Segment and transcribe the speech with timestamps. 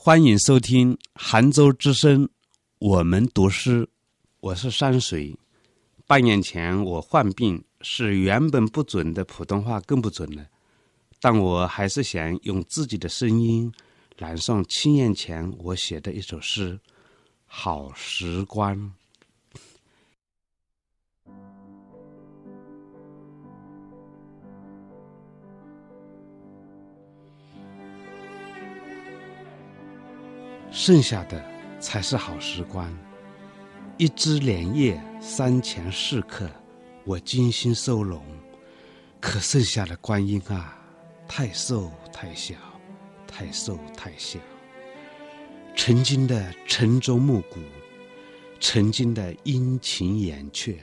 [0.00, 2.28] 欢迎收听杭州之声，
[2.78, 3.90] 我们读诗，
[4.38, 5.36] 我是山水。
[6.06, 10.46] 半年前我患病，是原本不准的普通话更不准了，
[11.20, 13.70] 但我还是想用自己的声音
[14.18, 16.78] 朗诵七年前我写的一首诗
[17.44, 18.76] 《好时光》。
[30.78, 31.44] 剩下的
[31.80, 32.96] 才是好时光。
[33.96, 36.48] 一枝莲叶三钱四克，
[37.04, 38.22] 我精心收拢。
[39.20, 40.78] 可剩下的光阴啊，
[41.26, 42.54] 太瘦太小，
[43.26, 44.38] 太瘦太小。
[45.74, 47.58] 曾经的晨钟暮鼓，
[48.60, 50.78] 曾经的殷勤掩却，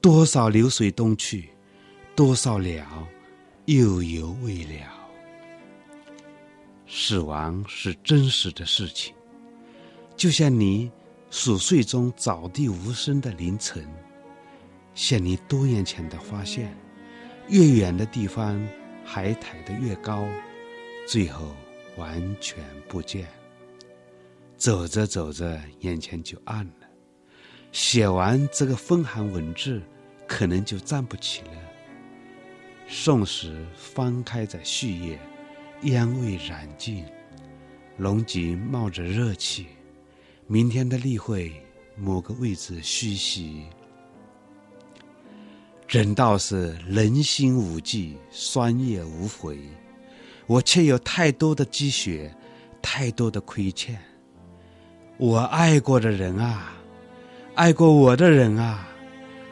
[0.00, 1.50] 多少流水东去，
[2.16, 3.08] 多少了
[3.66, 5.05] 又犹未了。
[6.86, 9.14] 死亡是真实的事情，
[10.16, 10.90] 就像你
[11.30, 13.84] 熟睡中早地无声的凌晨，
[14.94, 16.74] 像你多年前的发现，
[17.48, 18.64] 越远的地方
[19.04, 20.26] 海抬得越高，
[21.06, 21.54] 最后
[21.96, 23.26] 完全不见。
[24.56, 26.88] 走着走着，眼前就暗了，
[27.72, 29.82] 写完这个风寒文字，
[30.26, 31.52] 可能就站不起了。
[32.88, 35.18] 宋时翻开在序页。
[35.82, 37.04] 烟味染尽，
[37.98, 39.66] 龙脊冒着热气。
[40.46, 41.52] 明天的例会，
[41.96, 43.64] 某个位置虚席。
[45.86, 49.58] 人道是人心无忌，酸叶无悔。
[50.46, 52.34] 我却有太多的积雪，
[52.80, 53.98] 太多的亏欠。
[55.18, 56.72] 我爱过的人啊，
[57.54, 58.88] 爱过我的人啊，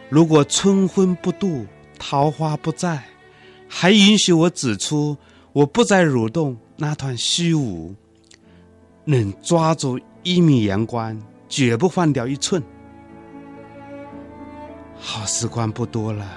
[0.08, 1.66] 如果春分不度，
[1.98, 3.04] 桃花不在，
[3.68, 5.16] 还允许我指出。
[5.54, 7.94] 我不再蠕动那团虚无，
[9.04, 11.16] 能抓住一米阳光，
[11.48, 12.60] 绝不放掉一寸。
[14.98, 16.28] 好时光不多了，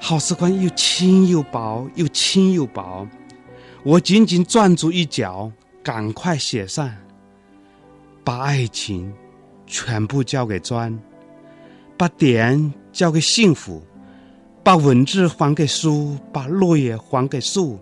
[0.00, 3.06] 好时光又轻又薄，又轻又薄。
[3.82, 5.52] 我紧紧攥住一角，
[5.82, 6.90] 赶快写上，
[8.24, 9.12] 把爱情
[9.66, 10.98] 全部交给砖，
[11.98, 13.82] 把点交给幸福，
[14.64, 17.78] 把文字还给书，把落叶还给树。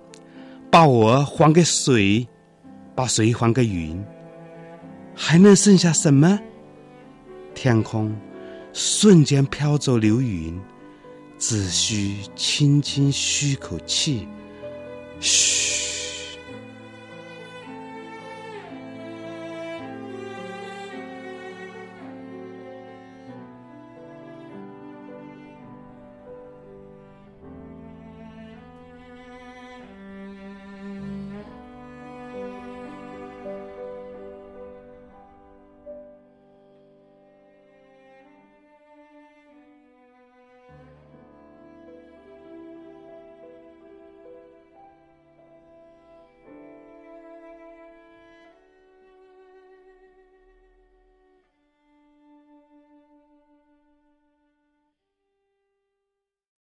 [0.71, 2.27] 把我还给水，
[2.95, 4.01] 把水还给云，
[5.17, 6.39] 还能剩下什么？
[7.55, 8.17] 天空
[8.73, 10.61] 瞬间飘走流云，
[11.39, 14.29] 只需轻轻吁口气，
[15.19, 15.70] 嘘。